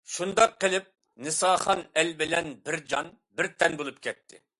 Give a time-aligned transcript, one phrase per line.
[0.11, 0.85] شۇنداق قىلىپ،
[1.27, 4.43] نىساخان ئەل بىلەن بىر جان، بىر تەن بولۇپ كەتتى.